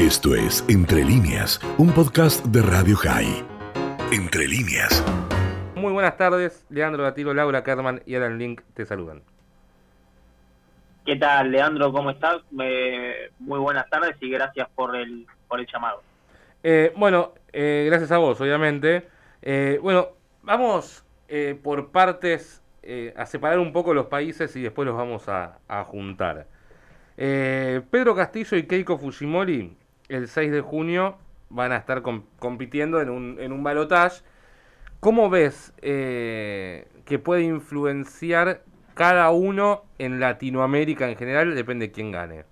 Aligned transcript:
Esto 0.00 0.34
es 0.34 0.64
Entre 0.70 1.04
líneas, 1.04 1.60
un 1.76 1.92
podcast 1.92 2.42
de 2.46 2.62
Radio 2.62 2.96
High. 2.96 3.44
Entre 4.10 4.48
líneas. 4.48 5.04
Muy 5.74 5.92
buenas 5.92 6.16
tardes, 6.16 6.64
Leandro 6.70 7.02
Gatilo, 7.02 7.34
Laura 7.34 7.62
Kerman 7.62 8.00
y 8.06 8.14
Alan 8.14 8.38
Link 8.38 8.62
te 8.72 8.86
saludan. 8.86 9.20
¿Qué 11.04 11.16
tal, 11.16 11.50
Leandro? 11.50 11.92
¿Cómo 11.92 12.08
estás? 12.12 12.40
muy 12.50 13.58
buenas 13.58 13.90
tardes 13.90 14.16
y 14.22 14.30
gracias 14.30 14.70
por 14.74 14.96
el, 14.96 15.26
por 15.46 15.60
el 15.60 15.66
llamado. 15.70 16.02
Eh, 16.62 16.94
bueno, 16.96 17.34
eh, 17.52 17.84
gracias 17.86 18.10
a 18.10 18.16
vos, 18.16 18.40
obviamente. 18.40 19.06
Eh, 19.42 19.78
bueno, 19.82 20.08
vamos 20.42 21.04
por 21.62 21.90
partes 21.90 22.62
a 23.16 23.26
separar 23.26 23.58
un 23.58 23.74
poco 23.74 23.92
los 23.92 24.06
países 24.06 24.56
y 24.56 24.62
después 24.62 24.86
los 24.86 24.96
vamos 24.96 25.28
a, 25.28 25.58
juntar. 25.84 26.46
Pedro 27.16 28.16
Castillo 28.16 28.56
y 28.56 28.62
Keiko 28.62 28.96
Fujimori 28.96 29.76
el 30.10 30.28
6 30.28 30.52
de 30.52 30.60
junio 30.60 31.16
van 31.48 31.72
a 31.72 31.76
estar 31.76 32.02
compitiendo 32.02 33.00
en 33.00 33.10
un, 33.10 33.40
en 33.40 33.52
un 33.52 33.62
balotage. 33.62 34.22
¿Cómo 35.00 35.30
ves 35.30 35.72
que 35.80 37.18
puede 37.22 37.42
influenciar 37.42 38.62
cada 39.00 39.30
uno 39.30 39.84
en 39.98 40.20
Latinoamérica 40.20 41.08
en 41.08 41.16
general, 41.16 41.54
depende 41.54 41.86
de 41.86 41.92
quién 41.92 42.12
gane. 42.12 42.44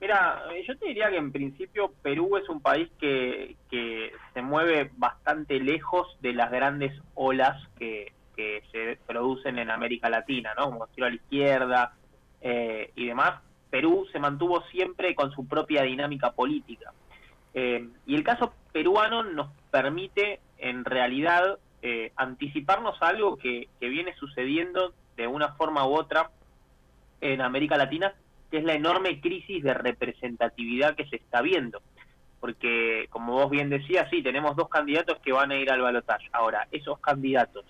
Mira, 0.00 0.42
yo 0.66 0.78
te 0.78 0.86
diría 0.86 1.10
que 1.10 1.18
en 1.18 1.30
principio 1.30 1.92
Perú 2.02 2.38
es 2.38 2.48
un 2.48 2.62
país 2.62 2.88
que, 2.98 3.56
que 3.70 4.12
se 4.32 4.40
mueve 4.40 4.90
bastante 4.96 5.60
lejos 5.60 6.16
de 6.22 6.32
las 6.32 6.50
grandes 6.50 6.98
olas 7.14 7.68
que, 7.78 8.14
que 8.34 8.62
se 8.72 8.98
producen 9.06 9.58
en 9.58 9.70
América 9.70 10.08
Latina, 10.08 10.54
¿no? 10.56 10.70
Como 10.70 10.86
tiro 10.86 11.06
a 11.06 11.10
la 11.10 11.16
izquierda 11.16 11.92
eh, 12.40 12.92
y 12.94 13.08
demás. 13.08 13.42
Perú 13.76 14.06
se 14.10 14.18
mantuvo 14.18 14.62
siempre 14.70 15.14
con 15.14 15.30
su 15.32 15.46
propia 15.46 15.82
dinámica 15.82 16.32
política. 16.32 16.94
Eh, 17.52 17.86
y 18.06 18.14
el 18.14 18.24
caso 18.24 18.54
peruano 18.72 19.22
nos 19.22 19.48
permite, 19.70 20.40
en 20.56 20.82
realidad, 20.82 21.58
eh, 21.82 22.10
anticiparnos 22.16 22.96
a 23.02 23.08
algo 23.08 23.36
que, 23.36 23.68
viene 23.78 24.14
sucediendo 24.14 24.94
de 25.18 25.26
una 25.26 25.52
forma 25.56 25.86
u 25.86 25.94
otra 25.94 26.30
en 27.20 27.42
América 27.42 27.76
Latina, 27.76 28.14
que 28.50 28.56
es 28.56 28.64
la 28.64 28.72
enorme 28.72 29.20
crisis 29.20 29.62
de 29.62 29.74
representatividad 29.74 30.96
que 30.96 31.06
se 31.08 31.16
está 31.16 31.42
viendo. 31.42 31.82
Porque, 32.40 33.08
como 33.10 33.34
vos 33.34 33.50
bien 33.50 33.68
decías, 33.68 34.08
sí, 34.08 34.22
tenemos 34.22 34.56
dos 34.56 34.70
candidatos 34.70 35.18
que 35.18 35.32
van 35.32 35.50
a 35.50 35.56
ir 35.56 35.70
al 35.70 35.82
balotaje. 35.82 36.30
Ahora, 36.32 36.66
esos 36.70 36.98
candidatos, 37.00 37.66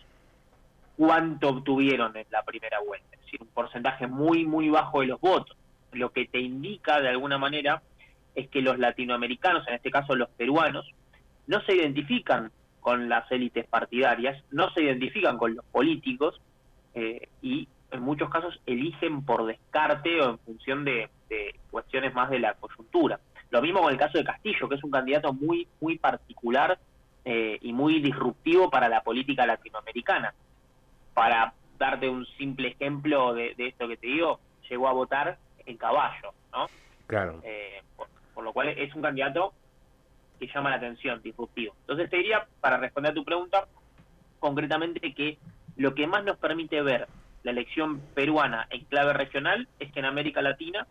¿cuánto 0.97 1.48
obtuvieron 1.48 2.17
en 2.17 2.27
la 2.31 2.45
primera 2.45 2.79
vuelta? 2.79 3.09
Es 3.11 3.23
decir, 3.23 3.43
un 3.43 3.48
porcentaje 3.48 4.07
muy, 4.07 4.45
muy 4.45 4.69
bajo 4.69 5.01
de 5.01 5.09
los 5.09 5.20
votos. 5.20 5.57
Lo 5.92 6.11
que 6.11 6.27
te 6.27 6.41
indica, 6.41 7.01
de 7.01 7.09
alguna 7.09 7.39
manera, 7.39 7.83
es 8.34 8.48
que 8.48 8.61
los 8.61 8.79
latinoamericanos, 8.79 9.67
en 9.69 9.75
este 9.75 9.91
caso 9.91 10.15
los 10.15 10.29
peruanos, 10.31 10.91
no 11.47 11.61
se 11.62 11.75
identifican 11.75 12.51
con 12.81 13.09
las 13.09 13.31
élites 13.33 13.67
partidarias, 13.67 14.42
no 14.51 14.70
se 14.73 14.83
identifican 14.83 15.39
con 15.39 15.57
los 15.57 15.64
políticos 15.67 16.41
eh, 16.95 17.29
y 17.42 17.69
en 17.91 18.03
muchos 18.03 18.31
casos 18.31 18.61
eligen 18.67 19.25
por 19.25 19.47
descarte 19.47 20.20
o 20.20 20.31
en 20.31 20.39
función 20.39 20.84
de, 20.84 21.11
cuestiones 21.70 22.14
más 22.14 22.31
de 22.31 22.39
la 22.39 22.55
coyuntura. 22.55 23.19
Lo 23.51 23.61
mismo 23.61 23.83
con 23.83 23.92
el 23.92 23.98
caso 23.98 24.19
de 24.19 24.25
Castillo, 24.25 24.69
que 24.69 24.77
es 24.77 24.84
un 24.84 24.91
candidato 24.91 25.33
muy, 25.33 25.67
muy 25.81 25.98
particular 25.98 26.79
eh, 27.25 27.59
y 27.61 27.73
muy 27.73 28.01
disruptivo 28.01 28.70
para 28.70 28.89
la 28.89 29.03
política 29.03 29.45
latinoamericana. 29.47 30.33
Para 31.12 31.53
darte 31.79 32.09
un 32.09 32.25
simple 32.39 32.69
ejemplo 32.69 33.34
de, 33.34 33.55
esto 33.59 33.89
que 33.89 33.97
te 33.97 34.07
digo, 34.07 34.41
llegó 34.69 34.89
a 34.89 34.92
votar 34.92 35.39
en 35.67 35.77
caballo, 35.77 36.33
¿no? 36.53 36.67
Claro. 37.06 37.41
Eh, 37.45 37.83
por, 38.34 38.45
lo 38.45 38.53
cual 38.53 38.69
es 38.69 38.95
un 38.95 39.03
candidato 39.03 39.53
que 40.39 40.47
llama 40.48 40.70
la 40.70 40.77
atención, 40.77 41.23
disruptivo. 41.23 41.75
Entonces 41.81 42.11
te 42.11 42.19
diría, 42.19 42.47
para 42.61 42.77
responder 42.77 43.12
a 43.12 43.14
tu 43.14 43.25
pregunta, 43.25 43.67
concretamente 44.39 45.14
que 45.14 45.39
lo 45.77 45.95
que 45.95 46.07
más 46.07 46.24
nos 46.24 46.36
permite 46.39 46.83
ver 46.83 47.08
la 47.42 47.51
elección 47.52 48.01
peruana 48.14 48.67
en 48.70 48.85
clave 48.85 49.13
regional 49.13 49.68
es 49.79 49.92
que 49.92 50.01
en 50.01 50.05
América 50.05 50.42
Latina 50.42 50.86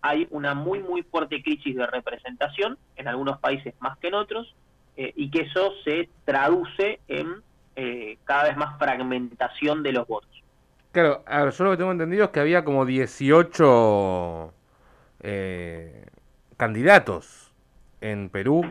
hay 0.00 0.26
una 0.30 0.54
muy, 0.54 0.80
muy 0.80 1.02
fuerte 1.02 1.42
crisis 1.42 1.76
de 1.76 1.86
representación, 1.86 2.78
en 2.96 3.08
algunos 3.08 3.38
países 3.38 3.74
más 3.80 3.96
que 3.98 4.08
en 4.08 4.14
otros, 4.14 4.54
eh, 4.96 5.12
y 5.16 5.30
que 5.30 5.42
eso 5.42 5.72
se 5.82 6.08
traduce 6.24 7.00
en 7.08 7.42
eh, 7.76 8.18
cada 8.24 8.44
vez 8.44 8.56
más 8.56 8.78
fragmentación 8.78 9.82
de 9.82 9.92
los 9.92 10.06
votos. 10.06 10.43
Claro, 10.94 11.24
a 11.26 11.42
ver, 11.42 11.52
yo 11.52 11.64
lo 11.64 11.72
que 11.72 11.76
tengo 11.76 11.90
entendido 11.90 12.26
es 12.26 12.30
que 12.30 12.38
había 12.38 12.64
como 12.64 12.86
18 12.86 14.54
eh, 15.24 16.06
candidatos 16.56 17.52
en 18.00 18.28
Perú. 18.28 18.62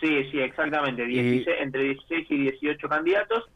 Sí, 0.00 0.30
sí, 0.30 0.38
exactamente. 0.38 1.02
entre 1.02 1.82
16 1.82 2.30
y 2.30 2.36
18 2.42 2.88
candidatos. 2.88 3.50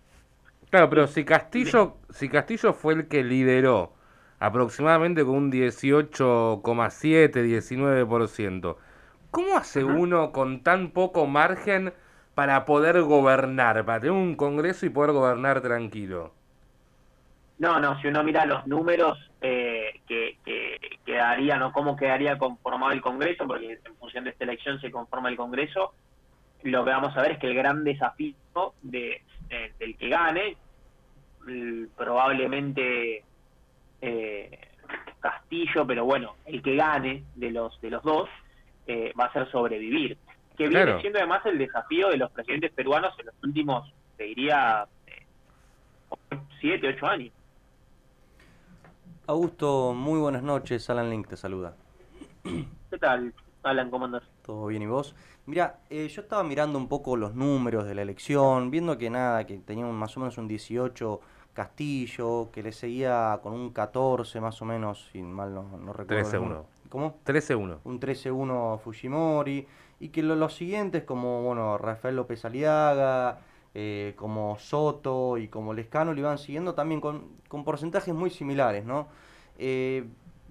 Claro, 0.68 0.90
pero 0.90 1.06
si 1.06 1.24
Castillo, 1.24 1.98
si 2.10 2.28
Castillo 2.28 2.72
fue 2.72 2.94
el 2.94 3.06
que 3.06 3.22
lideró 3.22 3.94
aproximadamente 4.40 5.24
con 5.24 5.36
un 5.36 5.52
18,7, 5.52 7.30
19%, 7.30 8.76
¿cómo 9.30 9.56
hace 9.56 9.84
uno 9.84 10.32
con 10.32 10.64
tan 10.64 10.90
poco 10.90 11.28
margen 11.28 11.92
para 12.34 12.64
poder 12.64 13.00
gobernar, 13.02 13.84
para 13.84 14.00
tener 14.00 14.10
un 14.10 14.34
Congreso 14.34 14.86
y 14.86 14.88
poder 14.88 15.12
gobernar 15.12 15.60
tranquilo? 15.60 16.41
No, 17.62 17.78
no, 17.78 17.96
si 18.00 18.08
uno 18.08 18.24
mira 18.24 18.44
los 18.44 18.66
números 18.66 19.16
eh, 19.40 20.00
que, 20.08 20.36
quedarían 21.06 21.62
o 21.62 21.72
cómo 21.72 21.94
quedaría 21.94 22.36
conformado 22.36 22.90
el 22.90 23.00
Congreso, 23.00 23.46
porque 23.46 23.78
en 23.84 23.96
función 23.98 24.24
de 24.24 24.30
esta 24.30 24.42
elección 24.42 24.80
se 24.80 24.90
conforma 24.90 25.28
el 25.28 25.36
Congreso, 25.36 25.94
lo 26.64 26.84
que 26.84 26.90
vamos 26.90 27.16
a 27.16 27.22
ver 27.22 27.32
es 27.32 27.38
que 27.38 27.46
el 27.46 27.54
gran 27.54 27.84
desafío 27.84 28.34
de, 28.82 29.22
eh, 29.48 29.72
del 29.78 29.96
que 29.96 30.08
gane, 30.08 30.56
probablemente 31.96 33.22
eh, 34.00 34.58
Castillo, 35.20 35.86
pero 35.86 36.04
bueno, 36.04 36.34
el 36.46 36.62
que 36.62 36.74
gane 36.74 37.22
de 37.36 37.52
los 37.52 37.80
de 37.80 37.90
los 37.90 38.02
dos 38.02 38.28
va 38.88 39.26
a 39.26 39.32
ser 39.32 39.48
sobrevivir. 39.52 40.18
Que 40.58 40.66
viene 40.66 41.00
siendo 41.00 41.20
además 41.20 41.46
el 41.46 41.58
desafío 41.58 42.08
de 42.08 42.16
los 42.16 42.32
presidentes 42.32 42.72
peruanos 42.72 43.14
en 43.20 43.26
los 43.26 43.36
últimos, 43.40 43.94
te 44.16 44.24
diría, 44.24 44.84
siete, 46.60 46.88
ocho 46.88 47.06
años. 47.06 47.32
Augusto, 49.26 49.94
muy 49.94 50.18
buenas 50.18 50.42
noches. 50.42 50.90
Alan 50.90 51.08
Link 51.08 51.28
te 51.28 51.36
saluda. 51.36 51.76
¿Qué 52.42 52.98
tal, 52.98 53.32
Alan? 53.62 53.88
¿Cómo 53.88 54.06
andas? 54.06 54.24
Todo 54.44 54.66
bien, 54.66 54.82
¿y 54.82 54.86
vos? 54.86 55.14
Mira, 55.46 55.78
eh, 55.90 56.08
yo 56.08 56.22
estaba 56.22 56.42
mirando 56.42 56.76
un 56.76 56.88
poco 56.88 57.16
los 57.16 57.32
números 57.34 57.86
de 57.86 57.94
la 57.94 58.02
elección, 58.02 58.72
viendo 58.72 58.98
que 58.98 59.10
nada, 59.10 59.46
que 59.46 59.58
tenía 59.58 59.86
más 59.86 60.16
o 60.16 60.20
menos 60.20 60.38
un 60.38 60.48
18 60.48 61.20
Castillo, 61.52 62.50
que 62.50 62.64
le 62.64 62.72
seguía 62.72 63.38
con 63.42 63.52
un 63.52 63.70
14 63.70 64.40
más 64.40 64.60
o 64.60 64.64
menos, 64.64 65.08
si 65.12 65.22
mal 65.22 65.54
no, 65.54 65.78
no 65.78 65.92
recuerdo. 65.92 66.28
13-1. 66.28 66.64
¿Cómo? 66.88 67.18
13-1. 67.24 67.78
Un 67.84 68.00
13-1 68.00 68.80
Fujimori, 68.80 69.68
y 70.00 70.08
que 70.08 70.22
los 70.24 70.54
siguientes 70.54 71.04
como, 71.04 71.42
bueno, 71.42 71.78
Rafael 71.78 72.16
López 72.16 72.44
Aliaga, 72.44 73.38
eh, 73.74 74.12
como 74.16 74.58
Soto 74.58 75.38
y 75.38 75.48
como 75.48 75.72
Lescano 75.72 76.12
lo 76.12 76.20
iban 76.20 76.36
siguiendo 76.36 76.74
también 76.74 77.00
con, 77.00 77.28
con 77.48 77.64
porcentajes 77.64 78.14
muy 78.14 78.28
similares, 78.28 78.84
¿no? 78.84 79.08
Eh, 79.58 80.04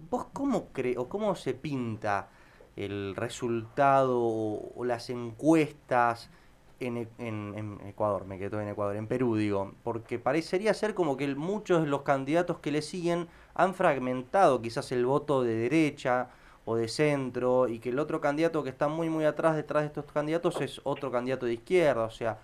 ¿Vos 0.09 0.25
cómo 0.33 0.69
crees 0.73 0.97
o 0.97 1.07
cómo 1.07 1.35
se 1.35 1.53
pinta 1.53 2.29
el 2.75 3.15
resultado 3.15 4.19
o, 4.19 4.83
las 4.85 5.11
encuestas 5.11 6.31
en, 6.79 7.07
en, 7.19 7.79
Ecuador? 7.85 8.25
Me 8.25 8.39
quedo 8.39 8.59
en 8.59 8.69
Ecuador, 8.69 8.95
en 8.95 9.05
Perú 9.05 9.35
digo, 9.35 9.73
porque 9.83 10.17
parecería 10.17 10.73
ser 10.73 10.95
como 10.95 11.15
que 11.15 11.27
muchos 11.35 11.83
de 11.83 11.88
los 11.88 12.01
candidatos 12.01 12.57
que 12.57 12.71
le 12.71 12.81
siguen 12.81 13.27
han 13.53 13.75
fragmentado 13.75 14.61
quizás 14.61 14.91
el 14.91 15.05
voto 15.05 15.43
de 15.43 15.55
derecha 15.55 16.29
o 16.65 16.75
de 16.75 16.88
centro 16.88 17.67
y 17.67 17.77
que 17.79 17.89
el 17.89 18.00
otro 18.00 18.19
candidato 18.19 18.63
que 18.63 18.69
está 18.69 18.88
muy 18.88 19.09
muy 19.09 19.25
atrás 19.25 19.56
detrás 19.56 19.83
de 19.83 19.88
estos 19.88 20.06
candidatos 20.12 20.59
es 20.62 20.81
otro 20.83 21.12
candidato 21.12 21.45
de 21.45 21.53
izquierda, 21.53 22.03
o 22.06 22.12
sea, 22.12 22.39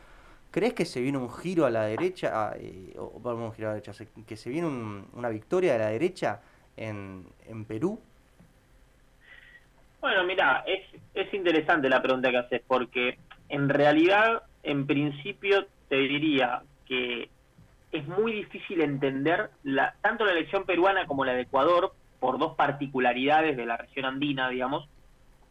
¿Crees 0.51 0.73
que 0.73 0.85
se 0.85 1.01
viene 1.01 1.17
un 1.17 1.29
giro 1.29 1.65
a 1.65 1.69
la 1.69 1.83
derecha, 1.83 2.53
eh, 2.57 2.94
o 2.97 3.19
vamos 3.19 3.51
a 3.51 3.55
girar 3.55 3.69
a 3.71 3.73
la 3.75 3.81
derecha, 3.81 4.05
que 4.25 4.38
se 4.38 4.49
viene 4.49 4.67
una 5.13 5.29
victoria 5.29 5.73
de 5.73 5.79
la 5.79 5.88
derecha 5.89 6.41
en, 6.75 7.25
en 7.47 7.65
Perú? 7.65 7.99
Bueno, 9.99 10.23
mira, 10.23 10.63
es, 10.65 10.83
es 11.13 11.33
interesante 11.33 11.89
la 11.89 12.01
pregunta 12.01 12.31
que 12.31 12.38
haces, 12.38 12.61
porque 12.65 13.17
en 13.49 13.69
realidad, 13.69 14.44
en 14.63 14.88
principio, 14.88 15.67
te 15.89 15.97
diría 15.97 16.61
que 16.85 17.29
es 17.91 18.07
muy 18.07 18.31
difícil 18.33 18.81
entender 18.81 19.49
la, 19.63 19.95
tanto 20.01 20.25
la 20.25 20.31
elección 20.31 20.65
peruana 20.65 21.07
como 21.07 21.25
la 21.25 21.33
de 21.33 21.41
Ecuador, 21.41 21.94
por 22.19 22.39
dos 22.39 22.55
particularidades 22.55 23.57
de 23.57 23.65
la 23.65 23.77
región 23.77 24.05
andina, 24.05 24.49
digamos, 24.49 24.88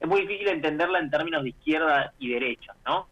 es 0.00 0.08
muy 0.08 0.22
difícil 0.22 0.48
entenderla 0.48 0.98
en 0.98 1.10
términos 1.10 1.42
de 1.42 1.50
izquierda 1.50 2.12
y 2.18 2.30
derecha, 2.30 2.74
¿no? 2.84 3.08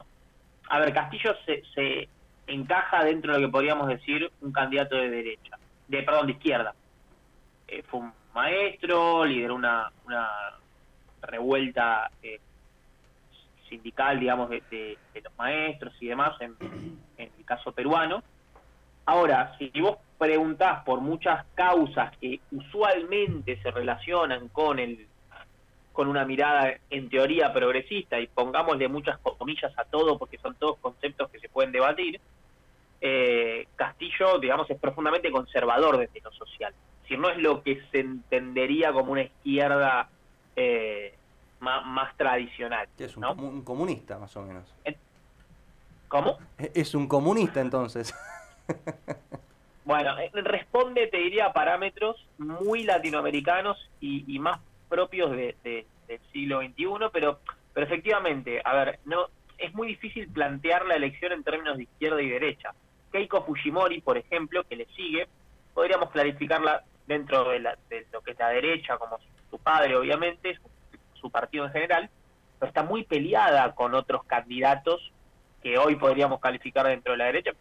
A 0.69 0.79
ver, 0.79 0.93
Castillo 0.93 1.35
se, 1.45 1.63
se 1.75 2.09
encaja 2.47 3.05
dentro 3.05 3.33
de 3.33 3.41
lo 3.41 3.47
que 3.47 3.53
podríamos 3.53 3.89
decir 3.89 4.31
un 4.41 4.53
candidato 4.53 4.97
de 4.97 5.11
derecha, 5.11 5.59
de 5.89 6.03
perdón, 6.03 6.27
de 6.27 6.33
izquierda. 6.33 6.75
Eh, 7.69 7.83
fue 7.83 8.01
un 8.01 8.13
maestro, 8.35 9.25
lideró 9.25 9.55
una, 9.55 9.91
revuelta 11.23 12.11
eh, 12.23 12.39
sindical, 13.69 14.21
digamos, 14.21 14.51
de, 14.51 14.99
los 15.23 15.39
maestros 15.39 15.95
y 16.01 16.09
demás, 16.09 16.39
en, 16.41 16.55
el 17.17 17.45
caso 17.45 17.73
peruano. 17.73 18.23
Ahora, 19.07 19.57
si 19.59 19.71
vos 19.81 19.99
preguntás 20.19 20.83
por 20.85 21.01
muchas 21.01 21.45
causas 21.55 22.17
que 22.19 22.41
usualmente 22.53 23.61
se 23.63 23.71
relacionan 23.71 24.49
con 24.49 24.79
el 24.79 25.07
con 25.95 26.09
una 26.09 26.27
mirada 26.27 26.75
en 26.91 27.09
teoría 27.09 27.53
progresista 27.53 28.21
y 28.21 28.27
pongámosle 28.27 28.89
muchas 28.89 29.17
comillas 29.19 29.73
a 29.79 29.85
todo 29.85 30.19
porque 30.19 30.37
son 30.39 30.55
todos 30.57 30.77
conceptos 30.79 31.31
que 31.31 31.39
se 31.39 31.49
pueden 31.49 31.73
debatir, 31.73 32.21
eh, 33.01 33.69
Castillo, 33.77 34.39
digamos, 34.41 34.69
es 34.69 34.79
profundamente 34.79 35.31
conservador 35.31 35.97
desde 35.97 36.21
lo 36.21 36.33
social. 36.33 36.75
Si 37.07 37.17
no 37.17 37.31
es 37.31 37.39
lo 37.39 37.63
que 37.63 37.81
se 37.93 38.01
entendería 38.01 38.93
como 38.93 39.13
una 39.13 39.23
izquierda 39.23 40.09
eh, 40.57 41.15
más, 41.61 42.17
tradicional. 42.17 42.89
Es 42.99 43.17
un, 43.17 43.63
comunista, 43.63 44.19
más 44.19 44.37
o 44.37 44.43
menos. 44.43 44.65
¿Cómo? 46.09 46.39
Es 46.59 46.95
un 46.95 47.07
comunista, 47.07 47.61
entonces. 47.61 48.15
bueno, 49.85 50.19
eh, 50.19 50.31
responde, 50.33 51.07
te 51.07 51.19
diría, 51.19 51.47
a 51.47 51.53
parámetros 51.53 52.27
muy 52.39 52.83
latinoamericanos 52.83 53.79
y, 54.01 54.39
más 54.41 54.61
propios 54.89 55.31
de, 55.33 55.57
del 55.63 56.21
siglo 56.33 56.61
XXI, 56.61 57.09
pero, 57.13 57.41
pero 57.73 57.87
efectivamente, 57.87 58.61
a 58.65 58.75
ver, 58.75 58.99
no 59.05 59.29
es 59.59 59.75
muy 59.75 59.89
difícil 59.89 60.29
plantear 60.29 60.85
la 60.87 60.97
elección 60.97 61.33
en 61.33 61.45
términos 61.45 61.77
de 61.77 61.85
izquierda 61.85 62.21
y 62.21 62.29
derecha. 62.29 62.75
Keiko 63.13 63.45
Fujimori, 63.45 64.01
por 64.01 64.19
ejemplo, 64.19 64.65
que 64.65 64.77
le 64.77 64.87
sigue, 64.97 65.29
podríamos 65.73 66.11
clarificarla 66.11 66.85
dentro 67.07 67.51
de, 67.51 67.61
de 67.61 68.07
lo 68.13 68.21
que 68.23 68.33
es 68.33 68.39
la 68.39 68.49
derecha, 68.49 68.99
como 68.99 69.19
su 69.51 69.59
padre, 69.59 69.97
obviamente, 69.97 70.59
su 71.15 71.31
partido 71.31 71.67
en 71.67 71.73
general, 71.73 72.11
pero 72.59 72.69
está 72.69 72.83
muy 72.83 73.05
peleada 73.05 73.75
con 73.75 73.95
otros 73.95 74.25
candidatos 74.25 75.13
que 75.63 75.79
hoy 75.79 75.97
podríamos 75.97 76.41
calificar 76.41 76.87
dentro 76.87 77.13
de 77.13 77.19
la 77.19 77.27
derecha. 77.27 77.53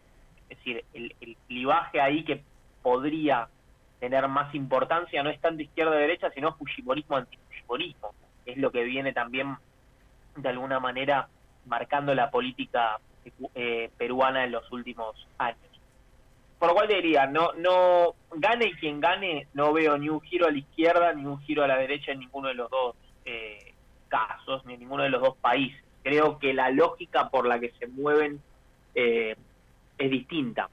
Es 0.48 0.58
decir, 0.58 0.84
el 0.92 1.36
clivaje 1.46 2.00
ahí 2.00 2.24
que 2.24 2.42
podría 2.82 3.48
tener 4.04 4.28
más 4.28 4.54
importancia 4.54 5.22
no 5.22 5.30
es 5.30 5.40
tanto 5.40 5.62
izquierda-derecha, 5.62 6.30
sino 6.32 6.54
fujimorismo 6.56 7.16
anti-fujimorismo. 7.16 8.14
Es 8.44 8.58
lo 8.58 8.70
que 8.70 8.84
viene 8.84 9.14
también, 9.14 9.56
de 10.36 10.48
alguna 10.50 10.78
manera, 10.78 11.28
marcando 11.64 12.14
la 12.14 12.30
política 12.30 12.98
eh, 13.54 13.90
peruana 13.96 14.44
en 14.44 14.52
los 14.52 14.70
últimos 14.70 15.26
años. 15.38 15.58
Por 16.58 16.68
lo 16.68 16.74
cual 16.74 16.88
diría, 16.88 17.26
no, 17.26 17.52
no, 17.54 18.14
gane 18.34 18.72
quien 18.78 19.00
gane, 19.00 19.48
no 19.54 19.72
veo 19.72 19.96
ni 19.96 20.10
un 20.10 20.20
giro 20.20 20.46
a 20.46 20.50
la 20.50 20.58
izquierda 20.58 21.14
ni 21.14 21.24
un 21.24 21.40
giro 21.40 21.64
a 21.64 21.66
la 21.66 21.78
derecha 21.78 22.12
en 22.12 22.18
ninguno 22.18 22.48
de 22.48 22.54
los 22.54 22.70
dos 22.70 22.96
eh, 23.24 23.72
casos 24.08 24.66
ni 24.66 24.74
en 24.74 24.80
ninguno 24.80 25.02
de 25.04 25.08
los 25.08 25.22
dos 25.22 25.36
países. 25.38 25.82
Creo 26.02 26.38
que 26.38 26.52
la 26.52 26.70
lógica 26.70 27.30
por 27.30 27.46
la 27.46 27.58
que 27.58 27.72
se 27.78 27.86
mueven 27.86 28.42
eh, 28.94 29.34
es 29.96 30.10
distinta. 30.10 30.68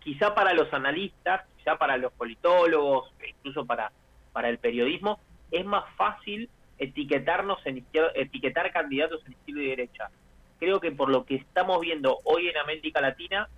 Quizá 0.00 0.34
para 0.34 0.52
los 0.52 0.70
analistas, 0.74 1.46
quizá 1.64 1.76
para 1.76 1.96
los 1.96 2.12
politólogos, 2.12 3.10
e 3.20 3.30
incluso 3.30 3.64
para, 3.64 3.90
para 4.32 4.48
el 4.48 4.58
periodismo, 4.58 5.18
es 5.50 5.64
más 5.64 5.84
fácil 5.96 6.50
etiquetarnos 6.78 7.64
en 7.66 7.84
etiquetar 8.14 8.72
candidatos 8.72 9.24
en 9.26 9.32
izquierda 9.32 9.62
y 9.62 9.68
derecha. 9.68 10.10
Creo 10.58 10.80
que 10.80 10.92
por 10.92 11.08
lo 11.08 11.24
que 11.24 11.36
estamos 11.36 11.80
viendo 11.80 12.18
hoy 12.24 12.48
en 12.48 12.58
América 12.58 13.00
Latina, 13.00 13.48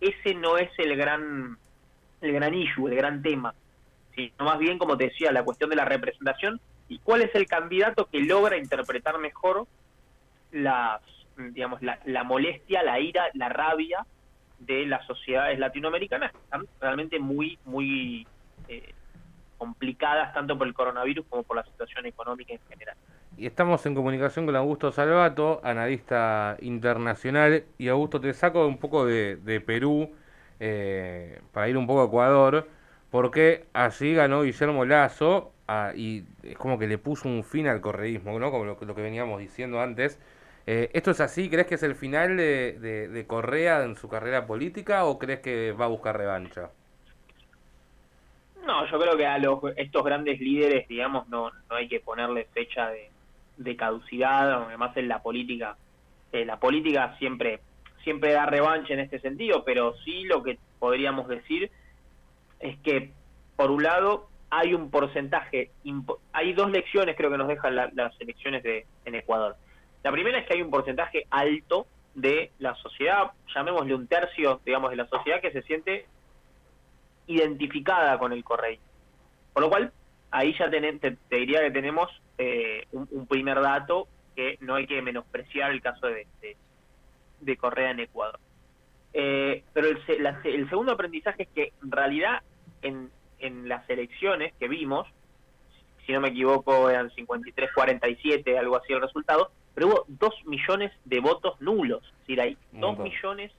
ese 0.00 0.34
no 0.34 0.58
es 0.58 0.70
el 0.78 0.96
gran 0.96 1.56
el 2.20 2.32
gran 2.32 2.54
issue, 2.54 2.88
el 2.88 2.96
gran 2.96 3.22
tema. 3.22 3.54
Sino 4.14 4.32
más 4.40 4.58
bien, 4.58 4.78
como 4.78 4.96
te 4.96 5.04
decía, 5.04 5.30
la 5.32 5.44
cuestión 5.44 5.70
de 5.70 5.76
la 5.76 5.84
representación 5.84 6.60
y 6.88 6.98
cuál 6.98 7.22
es 7.22 7.34
el 7.34 7.46
candidato 7.46 8.06
que 8.06 8.20
logra 8.20 8.56
interpretar 8.56 9.18
mejor 9.18 9.66
las 10.50 11.00
digamos 11.36 11.80
la, 11.82 12.24
molestia, 12.24 12.82
la 12.82 12.98
ira, 12.98 13.26
la 13.34 13.48
rabia 13.50 14.06
de 14.58 14.86
las 14.86 15.06
sociedades 15.06 15.58
latinoamericanas 15.58 16.32
que 16.32 16.38
están 16.38 16.66
realmente 16.80 17.18
muy 17.18 17.58
muy 17.64 18.26
eh, 18.68 18.94
complicadas 19.58 20.34
tanto 20.34 20.56
por 20.58 20.66
el 20.66 20.74
coronavirus 20.74 21.24
como 21.28 21.42
por 21.42 21.56
la 21.56 21.64
situación 21.64 22.06
económica 22.06 22.52
en 22.52 22.60
general. 22.68 22.96
Y 23.38 23.46
estamos 23.46 23.84
en 23.86 23.94
comunicación 23.94 24.46
con 24.46 24.56
Augusto 24.56 24.92
Salvato, 24.92 25.60
analista 25.62 26.56
internacional. 26.60 27.64
Y 27.78 27.88
Augusto, 27.88 28.20
te 28.20 28.32
saco 28.32 28.66
un 28.66 28.78
poco 28.78 29.04
de, 29.04 29.62
Perú 29.64 30.10
eh, 30.60 31.40
para 31.52 31.68
ir 31.68 31.76
un 31.76 31.86
poco 31.86 32.02
a 32.02 32.06
Ecuador, 32.06 32.68
porque 33.10 33.66
allí 33.74 34.14
ganó 34.14 34.42
Guillermo 34.42 34.84
Lazo 34.84 35.52
Ah, 35.68 35.92
y 35.96 36.24
es 36.44 36.56
como 36.56 36.78
que 36.78 36.86
le 36.86 36.96
puso 36.98 37.28
un 37.28 37.42
fin 37.42 37.66
al 37.66 37.80
correísmo, 37.80 38.38
¿no? 38.38 38.50
Como 38.52 38.64
lo, 38.64 38.76
que 38.78 39.02
veníamos 39.02 39.40
diciendo 39.40 39.80
antes. 39.80 40.20
Eh, 40.66 40.90
¿Esto 40.94 41.12
es 41.12 41.20
así? 41.20 41.48
¿Crees 41.48 41.68
que 41.68 41.76
es 41.76 41.82
el 41.84 41.94
final 41.94 42.36
de, 42.36 43.08
de, 43.08 43.26
Correa 43.26 43.84
en 43.84 43.94
su 43.94 44.08
carrera 44.08 44.46
política 44.48 45.04
o 45.04 45.16
crees 45.16 45.38
que 45.38 45.70
va 45.70 45.84
a 45.84 45.88
buscar 45.88 46.18
revancha? 46.18 46.70
No, 48.66 48.84
yo 48.90 48.98
creo 48.98 49.16
que 49.16 49.26
a 49.26 49.38
los, 49.38 49.60
estos 49.76 50.02
grandes 50.02 50.40
líderes, 50.40 50.88
digamos, 50.88 51.28
no, 51.28 51.52
no 51.70 51.76
hay 51.76 51.86
que 51.86 52.00
ponerle 52.00 52.46
fecha 52.52 52.90
de, 52.90 53.10
de 53.58 53.76
caducidad, 53.76 54.64
además 54.64 54.96
en 54.96 55.06
la 55.06 55.22
política, 55.22 55.76
eh, 56.32 56.44
la 56.44 56.58
política 56.58 57.16
siempre, 57.18 57.60
siempre 58.02 58.32
da 58.32 58.46
revancha 58.46 58.92
en 58.92 59.00
este 59.00 59.20
sentido, 59.20 59.62
pero 59.64 59.94
sí 60.04 60.24
lo 60.24 60.42
que 60.42 60.58
podríamos 60.80 61.28
decir 61.28 61.70
es 62.58 62.76
que, 62.80 63.12
por 63.54 63.70
un 63.70 63.84
lado, 63.84 64.28
hay 64.50 64.74
un 64.74 64.90
porcentaje, 64.90 65.70
hay 66.32 66.52
dos 66.54 66.70
lecciones 66.72 67.16
creo 67.16 67.30
que 67.30 67.38
nos 67.38 67.48
dejan 67.48 67.76
las 67.76 68.20
elecciones 68.20 68.64
de, 68.64 68.84
en 69.04 69.14
Ecuador. 69.14 69.56
La 70.06 70.12
primera 70.12 70.38
es 70.38 70.46
que 70.46 70.54
hay 70.54 70.62
un 70.62 70.70
porcentaje 70.70 71.26
alto 71.30 71.88
de 72.14 72.52
la 72.60 72.76
sociedad, 72.76 73.32
llamémosle 73.52 73.92
un 73.92 74.06
tercio, 74.06 74.60
digamos, 74.64 74.90
de 74.90 74.96
la 74.96 75.08
sociedad 75.08 75.40
que 75.40 75.50
se 75.50 75.62
siente 75.62 76.06
identificada 77.26 78.16
con 78.16 78.32
el 78.32 78.44
correy. 78.44 78.78
Por 79.52 79.64
lo 79.64 79.68
cual, 79.68 79.92
ahí 80.30 80.54
ya 80.56 80.70
te, 80.70 81.16
diría 81.28 81.60
que 81.60 81.72
tenemos 81.72 82.08
eh, 82.38 82.86
un, 82.92 83.26
primer 83.26 83.60
dato 83.60 84.06
que 84.36 84.58
no 84.60 84.76
hay 84.76 84.86
que 84.86 85.02
menospreciar 85.02 85.72
el 85.72 85.82
caso 85.82 86.06
de, 86.06 86.28
de, 87.40 87.56
Correa 87.56 87.90
en 87.90 87.98
Ecuador. 87.98 88.38
Eh, 89.12 89.64
pero 89.72 89.88
el, 89.88 89.98
el 90.44 90.68
segundo 90.68 90.92
aprendizaje 90.92 91.42
es 91.42 91.48
que 91.48 91.72
en 91.82 91.90
realidad 91.90 92.44
en, 92.82 93.10
en 93.40 93.68
las 93.68 93.90
elecciones 93.90 94.54
que 94.54 94.68
vimos, 94.68 95.08
si 96.06 96.12
no 96.12 96.20
me 96.20 96.28
equivoco 96.28 96.88
eran 96.90 97.10
53-47, 97.10 98.56
algo 98.56 98.76
así 98.76 98.92
el 98.92 99.00
resultado, 99.00 99.50
pero 99.76 99.88
hubo 99.88 100.04
2 100.08 100.46
millones 100.46 100.90
de 101.04 101.20
votos 101.20 101.60
nulos, 101.60 102.02
es 102.02 102.18
decir, 102.20 102.40
hay 102.40 102.56
2 102.72 102.98
millones 102.98 103.52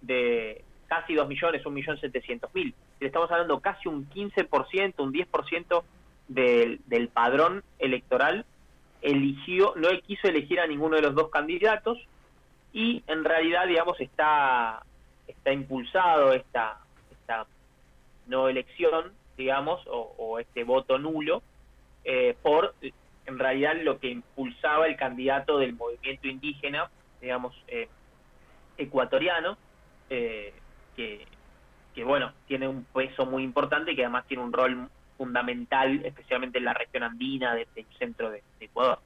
de, 0.00 0.62
casi 0.86 1.14
2 1.14 1.26
millones, 1.26 1.66
1 1.66 1.74
millón 1.74 1.98
700 2.00 2.54
mil. 2.54 2.72
Estamos 3.00 3.28
hablando 3.32 3.58
casi 3.58 3.88
un 3.88 4.08
15%, 4.08 4.94
un 4.98 5.12
10% 5.12 5.82
del, 6.28 6.80
del 6.86 7.08
padrón 7.08 7.64
electoral 7.80 8.44
eligió, 9.02 9.74
no 9.74 9.88
quiso 10.06 10.28
elegir 10.28 10.60
a 10.60 10.68
ninguno 10.68 10.94
de 10.94 11.02
los 11.02 11.16
dos 11.16 11.30
candidatos 11.30 11.98
y 12.72 13.02
en 13.08 13.24
realidad, 13.24 13.66
digamos, 13.66 14.00
está, 14.00 14.84
está 15.26 15.52
impulsado 15.52 16.32
esta, 16.32 16.78
esta 17.10 17.44
no 18.28 18.48
elección, 18.48 19.12
digamos, 19.36 19.80
o, 19.88 20.38
este 20.38 20.62
voto 20.62 20.96
nulo, 20.96 21.42
eh, 22.04 22.36
por 22.40 22.74
en 23.26 23.38
realidad 23.38 23.74
lo 23.82 23.98
que 23.98 24.08
impulsaba 24.08 24.86
el 24.86 24.96
candidato 24.96 25.58
del 25.58 25.74
movimiento 25.74 26.28
indígena, 26.28 26.90
digamos, 27.20 27.54
eh, 27.68 27.88
ecuatoriano, 28.78 29.58
eh, 30.10 30.52
que, 30.96 32.04
bueno, 32.04 32.32
tiene 32.46 32.68
un 32.68 32.84
peso 32.84 33.26
muy 33.26 33.42
importante 33.42 33.92
y 33.92 33.96
que 33.96 34.02
además 34.02 34.26
tiene 34.26 34.42
un 34.42 34.52
rol 34.52 34.88
fundamental, 35.18 36.04
especialmente 36.04 36.58
en 36.58 36.64
la 36.64 36.74
región 36.74 37.02
andina 37.02 37.54
del, 37.54 37.66
centro 37.98 38.30
de, 38.30 38.42
Ecuador. 38.60 38.98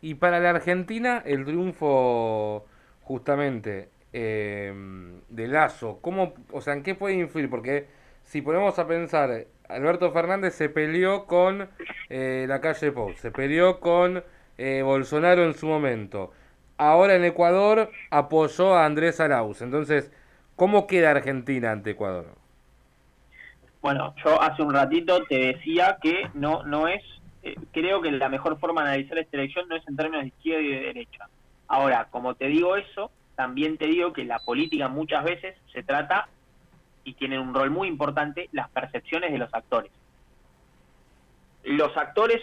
Y 0.00 0.14
para 0.14 0.40
la 0.40 0.50
Argentina, 0.50 1.22
el 1.24 1.44
triunfo 1.44 2.66
justamente 3.02 3.90
de 4.12 5.48
Lazo, 5.48 5.98
¿cómo, 6.02 6.34
o 6.50 6.60
sea, 6.60 6.74
en 6.74 6.82
qué 6.82 6.94
puede 6.94 7.14
influir? 7.14 7.48
Porque 7.48 7.86
si 8.24 8.42
ponemos 8.42 8.78
a 8.78 8.86
pensar, 8.86 9.46
Alberto 9.68 10.12
Fernández 10.12 10.54
se 10.54 10.68
peleó 10.68 11.26
con 11.26 11.68
eh, 12.08 12.46
la 12.48 12.60
calle 12.60 12.92
Pou, 12.92 13.12
se 13.14 13.30
peleó 13.30 13.80
con 13.80 14.22
eh, 14.58 14.82
Bolsonaro 14.82 15.44
en 15.44 15.54
su 15.54 15.66
momento. 15.66 16.32
Ahora 16.76 17.14
en 17.14 17.24
Ecuador 17.24 17.90
apoyó 18.10 18.74
a 18.74 18.84
Andrés 18.86 19.20
Arauz. 19.20 19.62
Entonces, 19.62 20.12
¿cómo 20.56 20.86
queda 20.86 21.10
Argentina 21.12 21.70
ante 21.70 21.90
Ecuador? 21.90 22.26
Bueno, 23.80 24.14
yo 24.24 24.40
hace 24.40 24.62
un 24.62 24.72
ratito 24.72 25.24
te 25.24 25.54
decía 25.54 25.98
que 26.00 26.30
no, 26.34 26.62
no 26.64 26.86
es, 26.88 27.02
eh, 27.42 27.56
creo 27.72 28.00
que 28.00 28.12
la 28.12 28.28
mejor 28.28 28.58
forma 28.58 28.82
de 28.82 28.88
analizar 28.90 29.18
esta 29.18 29.36
elección 29.36 29.68
no 29.68 29.76
es 29.76 29.86
en 29.88 29.96
términos 29.96 30.22
de 30.22 30.28
izquierda 30.28 30.62
y 30.62 30.68
de 30.68 30.80
derecha. 30.80 31.28
Ahora, 31.66 32.06
como 32.10 32.34
te 32.34 32.46
digo 32.46 32.76
eso, 32.76 33.10
también 33.34 33.78
te 33.78 33.86
digo 33.86 34.12
que 34.12 34.24
la 34.24 34.38
política 34.40 34.88
muchas 34.88 35.24
veces 35.24 35.56
se 35.72 35.82
trata 35.82 36.28
y 37.04 37.14
tienen 37.14 37.40
un 37.40 37.54
rol 37.54 37.70
muy 37.70 37.88
importante 37.88 38.48
las 38.52 38.70
percepciones 38.70 39.32
de 39.32 39.38
los 39.38 39.52
actores. 39.52 39.90
Los 41.64 41.96
actores 41.96 42.40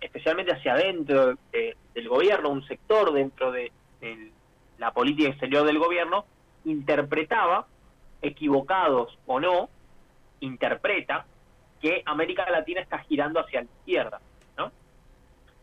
especialmente 0.00 0.52
hacia 0.52 0.74
adentro 0.74 1.34
del 1.52 2.08
gobierno, 2.08 2.50
un 2.50 2.66
sector 2.66 3.12
dentro 3.12 3.52
de, 3.52 3.70
la 4.78 4.92
política 4.92 5.28
exterior 5.28 5.66
del 5.66 5.78
gobierno, 5.78 6.24
interpretaba, 6.64 7.66
equivocados 8.22 9.18
o 9.26 9.38
no, 9.38 9.68
interpreta 10.40 11.26
que 11.82 12.02
América 12.06 12.48
Latina 12.50 12.80
está 12.80 12.98
girando 13.00 13.40
hacia 13.40 13.60
la 13.60 13.66
izquierda, 13.66 14.20
¿no? 14.56 14.72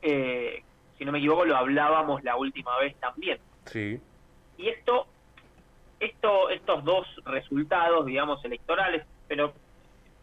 Eh, 0.03 0.63
si 0.97 1.05
no 1.05 1.11
me 1.11 1.17
equivoco, 1.17 1.45
lo 1.45 1.55
hablábamos 1.55 2.23
la 2.23 2.35
última 2.35 2.77
vez 2.77 2.95
también. 2.97 3.39
Sí. 3.65 3.99
Y 4.57 4.69
esto, 4.69 5.07
esto, 5.99 6.49
estos 6.49 6.83
dos 6.83 7.07
resultados, 7.25 8.05
digamos, 8.05 8.43
electorales, 8.45 9.05
pero 9.27 9.53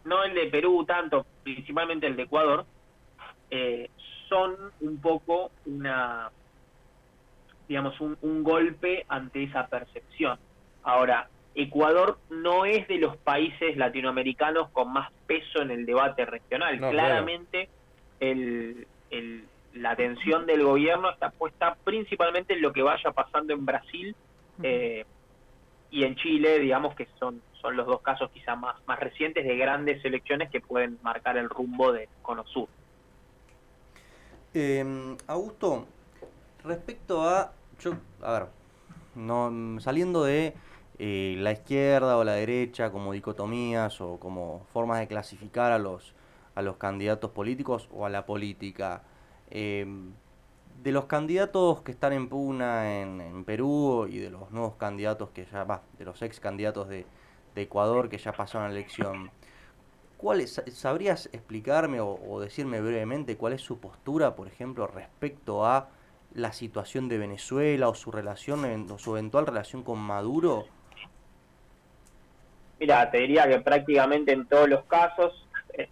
no 0.05 0.23
el 0.23 0.33
de 0.33 0.47
Perú 0.47 0.85
tanto, 0.85 1.25
principalmente 1.43 2.07
el 2.07 2.15
de 2.15 2.23
Ecuador, 2.23 2.65
eh, 3.49 3.89
son 4.29 4.55
un 4.81 5.01
poco 5.01 5.51
una, 5.65 6.31
digamos, 7.67 7.99
un, 7.99 8.43
golpe 8.43 9.05
ante 9.07 9.43
esa 9.43 9.67
percepción. 9.67 10.39
Ahora, 10.83 11.29
Ecuador 11.55 12.17
no 12.29 12.65
es 12.65 12.87
de 12.87 12.97
los 12.97 13.17
países 13.17 13.77
latinoamericanos 13.77 14.69
con 14.69 14.91
más 14.91 15.11
peso 15.25 15.61
en 15.61 15.71
el 15.71 15.85
debate 15.85 16.25
regional. 16.25 16.77
Claramente 16.77 17.69
el, 18.19 18.87
la 19.73 19.91
atención 19.91 20.45
del 20.45 20.63
gobierno 20.63 21.09
está 21.09 21.29
puesta 21.31 21.75
principalmente 21.83 22.53
en 22.53 22.61
lo 22.61 22.73
que 22.73 22.81
vaya 22.81 23.11
pasando 23.11 23.53
en 23.53 23.65
Brasil 23.65 24.15
eh, 24.63 25.05
y 25.91 26.03
en 26.03 26.15
Chile, 26.15 26.59
digamos 26.59 26.95
que 26.95 27.07
son, 27.19 27.41
son 27.61 27.77
los 27.77 27.85
dos 27.87 28.01
casos 28.01 28.29
quizá 28.31 28.55
más, 28.55 28.75
más 28.87 28.99
recientes 28.99 29.45
de 29.45 29.55
grandes 29.57 30.03
elecciones 30.03 30.49
que 30.49 30.61
pueden 30.61 30.99
marcar 31.01 31.37
el 31.37 31.49
rumbo 31.49 31.91
del 31.91 32.09
Cono 32.21 32.45
Sur. 32.45 32.67
Eh, 34.53 35.15
Augusto, 35.27 35.85
respecto 36.63 37.27
a, 37.27 37.53
yo, 37.79 37.93
a 38.21 38.31
ver, 38.31 38.47
no, 39.15 39.79
saliendo 39.79 40.23
de 40.23 40.53
eh, 40.97 41.35
la 41.39 41.51
izquierda 41.51 42.17
o 42.17 42.23
la 42.23 42.33
derecha 42.33 42.91
como 42.91 43.11
dicotomías 43.11 43.99
o 43.99 44.17
como 44.17 44.65
formas 44.71 44.99
de 44.99 45.07
clasificar 45.07 45.71
a 45.71 45.79
los, 45.79 46.13
a 46.55 46.61
los 46.61 46.77
candidatos 46.77 47.31
políticos 47.31 47.89
o 47.91 48.05
a 48.05 48.09
la 48.09 48.25
política, 48.25 49.03
eh, 49.49 49.85
de 50.83 50.91
los 50.91 51.05
candidatos 51.05 51.81
que 51.81 51.91
están 51.91 52.13
en 52.13 52.29
pugna 52.29 53.01
en, 53.01 53.43
Perú 53.45 54.07
y 54.09 54.19
de 54.19 54.29
los 54.29 54.51
nuevos 54.51 54.75
candidatos 54.75 55.29
que 55.31 55.45
ya 55.45 55.63
va, 55.63 55.81
de 55.97 56.05
los 56.05 56.21
ex 56.21 56.39
candidatos 56.39 56.87
de, 56.87 57.05
de 57.55 57.61
Ecuador 57.61 58.09
que 58.09 58.17
ya 58.17 58.31
pasaron 58.31 58.67
la 58.67 58.79
elección, 58.79 59.31
¿Sabrías 60.71 61.29
explicarme 61.33 61.99
o, 62.01 62.39
decirme 62.39 62.81
brevemente 62.81 63.37
cuál 63.37 63.53
es 63.53 63.61
su 63.61 63.79
postura, 63.79 64.35
por 64.35 64.47
ejemplo, 64.47 64.87
respecto 64.87 65.65
a 65.65 65.89
la 66.33 66.51
situación 66.51 67.07
de 67.09 67.17
Venezuela 67.17 67.89
o 67.89 67.93
su 67.93 68.11
relación 68.11 68.89
o 68.91 68.97
su 68.97 69.15
eventual 69.15 69.45
relación 69.45 69.83
con 69.83 69.99
Maduro? 69.99 70.65
Mira, 72.79 73.09
te 73.11 73.19
diría 73.19 73.47
que 73.47 73.59
prácticamente 73.59 74.31
en 74.31 74.45
todos 74.47 74.67
los 74.67 74.83
casos, 74.85 75.47
eh, 75.73 75.89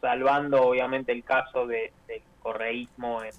salvando 0.00 0.62
obviamente 0.62 1.12
el 1.12 1.22
caso 1.22 1.66
de, 1.66 1.92
del 2.06 2.22
correísmo 2.42 3.22
en 3.22 3.32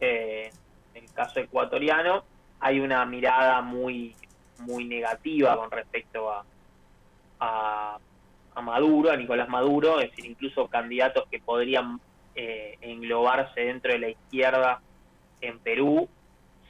eh, 0.00 0.50
el 0.94 1.12
caso 1.12 1.40
ecuatoriano, 1.40 2.24
hay 2.60 2.80
una 2.80 3.04
mirada 3.06 3.60
muy 3.60 4.14
muy 4.60 4.84
negativa 4.84 5.56
con 5.56 5.70
respecto 5.70 6.30
a, 6.30 6.44
a 7.40 7.98
a 8.54 8.60
Maduro, 8.60 9.10
a 9.10 9.16
Nicolás 9.16 9.48
Maduro, 9.48 10.00
es 10.00 10.10
decir, 10.10 10.26
incluso 10.26 10.68
candidatos 10.68 11.24
que 11.30 11.40
podrían 11.40 12.00
eh, 12.34 12.76
englobarse 12.80 13.60
dentro 13.60 13.92
de 13.92 13.98
la 13.98 14.08
izquierda 14.10 14.80
en 15.40 15.58
Perú 15.58 16.08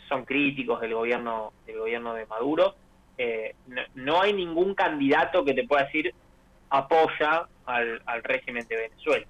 son 0.09 0.25
críticos 0.25 0.81
del 0.81 0.95
gobierno 0.95 1.53
del 1.67 1.79
gobierno 1.79 2.15
de 2.15 2.27
Maduro. 2.27 2.75
Eh, 3.17 3.55
no, 3.95 4.21
hay 4.21 4.33
ningún 4.33 4.75
candidato 4.75 5.45
que 5.45 5.55
te 5.55 5.67
pueda 5.67 5.85
decir 5.85 6.15
apoya 6.71 7.47
al, 7.67 8.03
al 8.05 8.23
régimen 8.23 8.67
de 8.67 8.77
Venezuela. 8.77 9.27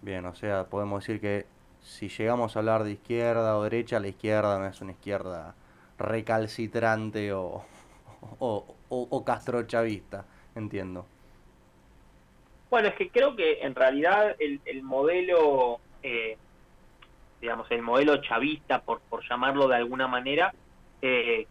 Bien, 0.00 0.24
o 0.26 0.34
sea, 0.34 0.64
podemos 0.64 1.06
decir 1.06 1.20
que 1.20 1.46
si 1.82 2.08
llegamos 2.08 2.56
a 2.56 2.60
hablar 2.60 2.84
de 2.84 2.92
izquierda 2.92 3.56
o 3.56 3.64
derecha, 3.64 4.00
la 4.00 4.08
izquierda 4.08 4.58
no 4.58 4.66
es 4.66 4.80
una 4.80 4.92
izquierda 4.92 5.54
recalcitrante 5.98 7.32
o, 7.32 7.64
o, 8.38 8.76
o, 8.88 9.24
castrochavista, 9.24 10.24
entiendo. 10.54 11.06
Bueno, 12.70 12.88
es 12.88 12.94
que 12.94 13.10
creo 13.10 13.36
que 13.36 13.60
en 13.62 13.74
realidad 13.74 14.34
el, 14.38 14.60
el 14.64 14.82
modelo, 14.82 15.80
eh, 16.02 16.36
digamos, 17.40 17.70
el 17.70 17.82
modelo 17.82 18.16
chavista, 18.22 18.80
por, 18.80 19.00
por 19.02 19.28
llamarlo 19.28 19.68
de 19.68 19.76
alguna 19.76 20.08
manera, 20.08 20.54
eh, 21.02 21.46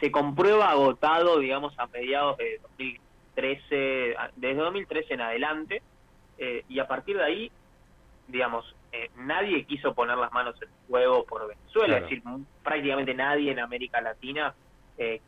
se, 0.00 0.10
comprueba 0.10 0.70
agotado, 0.70 1.38
digamos, 1.38 1.78
a 1.78 1.86
mediados 1.88 2.36
de 2.38 2.60
2013, 2.62 4.16
desde 4.36 4.54
2013 4.54 5.14
en 5.14 5.20
adelante, 5.20 5.82
eh, 6.38 6.64
y 6.68 6.78
a 6.78 6.86
partir 6.86 7.16
de 7.16 7.24
ahí, 7.24 7.52
digamos, 8.28 8.74
nadie 9.16 9.64
quiso 9.64 9.94
poner 9.94 10.16
las 10.16 10.32
manos 10.32 10.54
en 10.62 10.68
fuego 10.88 11.24
por 11.24 11.48
Venezuela, 11.48 11.98
es 11.98 12.02
decir, 12.04 12.22
prácticamente 12.62 13.14
nadie 13.14 13.50
en 13.52 13.58
América 13.58 14.00
Latina 14.00 14.54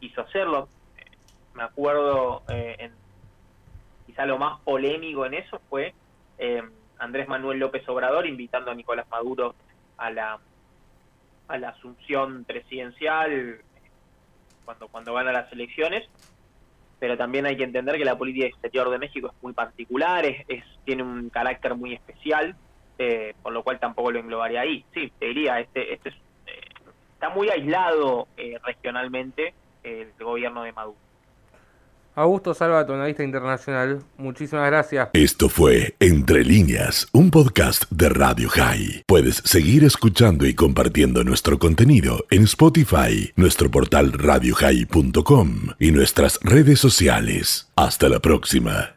quiso 0.01 0.21
hacerlo. 0.23 0.69
Me 1.55 1.63
acuerdo 1.63 2.43
en 2.49 2.93
quizá 4.07 4.25
lo 4.25 4.39
más 4.39 4.61
polémico 4.61 5.27
en 5.27 5.35
eso 5.35 5.61
fue 5.69 5.93
eh, 6.39 6.63
Andrés 6.99 7.29
Manuel 7.29 7.59
López 7.59 7.87
Obrador 7.89 8.27
invitando 8.27 8.71
a 8.71 8.75
Nicolás 8.75 9.07
Maduro 9.11 9.55
a 9.99 10.11
la 10.11 10.39
a 11.49 11.59
la 11.59 11.69
asunción 11.69 12.45
presidencial 12.45 13.61
cuando 14.65 14.89
cuando 14.89 15.15
gana 15.15 15.33
las 15.33 15.53
elecciones. 15.53 16.09
Pero 16.99 17.19
también 17.19 17.45
hay 17.45 17.59
que 17.59 17.65
entender 17.65 17.99
que 17.99 18.07
la 18.07 18.17
política 18.17 18.47
exterior 18.47 18.89
de 18.89 18.99
México 18.99 19.29
es 19.29 19.43
muy 19.43 19.53
particular 19.53 20.25
es, 20.25 20.65
tiene 20.85 21.03
un 21.03 21.29
carácter 21.29 21.75
muy 21.75 21.93
especial 21.93 22.57
eh, 22.99 23.35
por 23.43 23.53
lo 23.53 23.63
cual 23.63 23.79
tampoco 23.79 24.11
lo 24.11 24.19
englobaría 24.19 24.63
ahí 24.63 24.85
sí 24.95 25.13
te 25.19 25.27
diría 25.27 25.61
este 25.61 25.95
este 25.95 26.11
eh, 26.11 26.61
está 27.15 27.29
muy 27.31 27.49
aislado 27.49 28.29
regionalmente 28.65 29.55
el 29.83 30.13
gobierno 30.19 30.63
de 30.63 30.73
Maduro 30.73 31.07
Augusto 32.17 32.55
Salva, 32.55 32.81
analista 32.81 33.23
internacional, 33.23 34.03
muchísimas 34.17 34.67
gracias. 34.71 35.11
Esto 35.13 35.51
fue 35.51 35.97
Entre 36.01 36.45
líneas, 36.45 37.09
un 37.13 37.31
podcast 37.31 37.85
de 37.91 38.09
Radio 38.09 38.49
High. 38.49 39.03
Puedes 39.07 39.43
seguir 39.45 39.85
escuchando 39.85 40.47
y 40.47 40.55
compartiendo 40.55 41.25
nuestro 41.25 41.59
contenido 41.59 42.25
en 42.31 42.45
Spotify, 42.45 43.33
nuestro 43.37 43.71
portal 43.71 44.15
radiohigh.com 44.15 45.75
y 45.79 45.91
nuestras 45.91 46.41
redes 46.43 46.81
sociales. 46.81 47.71
Hasta 47.77 48.09
la 48.09 48.21
próxima. 48.21 48.96